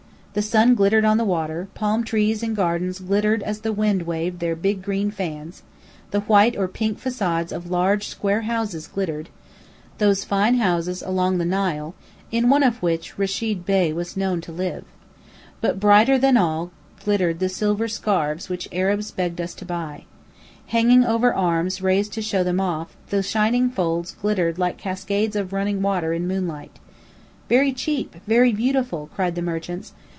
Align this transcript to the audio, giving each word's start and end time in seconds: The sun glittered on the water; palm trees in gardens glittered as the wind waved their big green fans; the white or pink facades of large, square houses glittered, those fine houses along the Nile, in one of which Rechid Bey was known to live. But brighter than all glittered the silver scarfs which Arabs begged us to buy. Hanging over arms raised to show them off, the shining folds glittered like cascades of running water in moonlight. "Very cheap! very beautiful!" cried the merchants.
The 0.33 0.41
sun 0.41 0.75
glittered 0.75 1.03
on 1.03 1.17
the 1.17 1.25
water; 1.25 1.67
palm 1.75 2.05
trees 2.05 2.41
in 2.41 2.53
gardens 2.53 2.99
glittered 2.99 3.43
as 3.43 3.59
the 3.59 3.73
wind 3.73 4.03
waved 4.03 4.39
their 4.39 4.55
big 4.55 4.81
green 4.81 5.11
fans; 5.11 5.61
the 6.11 6.21
white 6.21 6.55
or 6.55 6.69
pink 6.69 6.99
facades 6.99 7.51
of 7.51 7.69
large, 7.69 8.07
square 8.07 8.43
houses 8.43 8.87
glittered, 8.87 9.27
those 9.97 10.23
fine 10.23 10.55
houses 10.55 11.03
along 11.03 11.37
the 11.37 11.43
Nile, 11.43 11.95
in 12.31 12.49
one 12.49 12.63
of 12.63 12.81
which 12.81 13.17
Rechid 13.17 13.65
Bey 13.65 13.91
was 13.91 14.15
known 14.15 14.39
to 14.39 14.53
live. 14.53 14.85
But 15.59 15.81
brighter 15.81 16.17
than 16.17 16.37
all 16.37 16.71
glittered 17.03 17.39
the 17.39 17.49
silver 17.49 17.89
scarfs 17.89 18.47
which 18.47 18.69
Arabs 18.71 19.11
begged 19.11 19.41
us 19.41 19.53
to 19.55 19.65
buy. 19.65 20.05
Hanging 20.67 21.03
over 21.03 21.33
arms 21.33 21.81
raised 21.81 22.13
to 22.13 22.21
show 22.21 22.41
them 22.41 22.61
off, 22.61 22.95
the 23.09 23.21
shining 23.21 23.69
folds 23.69 24.13
glittered 24.13 24.57
like 24.57 24.77
cascades 24.77 25.35
of 25.35 25.51
running 25.51 25.81
water 25.81 26.13
in 26.13 26.25
moonlight. 26.25 26.79
"Very 27.49 27.73
cheap! 27.73 28.15
very 28.25 28.53
beautiful!" 28.53 29.09
cried 29.13 29.35
the 29.35 29.41
merchants. 29.41 29.91